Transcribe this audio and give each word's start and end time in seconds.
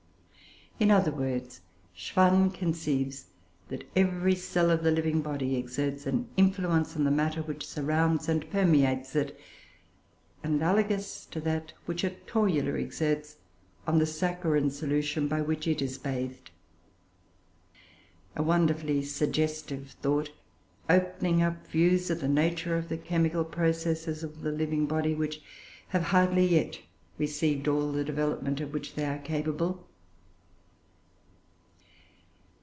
In 0.79 0.89
other 0.89 1.11
words, 1.11 1.61
Schwann 1.93 2.49
conceives 2.49 3.27
that 3.67 3.83
every 3.95 4.33
cell 4.33 4.71
of 4.71 4.81
the 4.83 4.89
living 4.89 5.21
body 5.21 5.55
exerts 5.55 6.07
an 6.07 6.27
influence 6.35 6.95
on 6.95 7.03
the 7.03 7.11
matter 7.11 7.43
which 7.43 7.67
surrounds 7.67 8.27
and 8.27 8.49
permeates 8.49 9.15
it, 9.15 9.39
analogous 10.41 11.27
to 11.27 11.39
that 11.41 11.73
which 11.85 12.03
a 12.03 12.09
Torula 12.25 12.79
exerts 12.81 13.37
on 13.85 13.99
the 13.99 14.07
saccharine 14.07 14.71
solution 14.71 15.27
by 15.27 15.39
which 15.39 15.67
it 15.67 15.83
is 15.83 15.99
bathed. 15.99 16.49
A 18.35 18.41
wonderfully 18.41 19.03
suggestive 19.03 19.91
thought, 20.01 20.31
opening 20.89 21.43
up 21.43 21.67
views 21.67 22.09
of 22.09 22.21
the 22.21 22.27
nature 22.27 22.75
of 22.75 22.89
the 22.89 22.97
chemical 22.97 23.45
processes 23.45 24.23
of 24.23 24.41
the 24.41 24.51
living 24.51 24.87
body, 24.87 25.13
which 25.13 25.43
have 25.89 26.01
hardly 26.05 26.47
yet 26.47 26.79
received 27.19 27.67
all 27.67 27.91
the 27.91 28.03
development 28.03 28.59
of 28.59 28.73
which 28.73 28.95
they 28.95 29.05
are 29.05 29.19
capable. 29.19 29.85